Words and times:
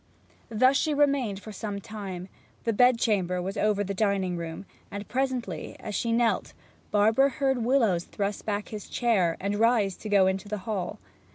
Thus 0.49 0.77
she 0.77 0.95
remained 0.95 1.39
for 1.39 1.51
some 1.51 1.79
time. 1.79 2.27
The 2.63 2.73
bed 2.73 2.97
chamber 2.97 3.39
was 3.39 3.55
over 3.55 3.83
the 3.83 3.93
dining 3.93 4.35
room, 4.35 4.65
and 4.89 5.07
presently 5.07 5.75
as 5.79 5.93
she 5.93 6.11
knelt 6.11 6.53
Barbara 6.89 7.29
heard 7.29 7.59
Willowes 7.63 8.05
thrust 8.05 8.43
back 8.43 8.69
his 8.69 8.89
chair, 8.89 9.37
and 9.39 9.59
rise 9.59 9.95
to 9.97 10.09
go 10.09 10.25
into 10.25 10.49
the 10.49 10.57
hall. 10.65 10.97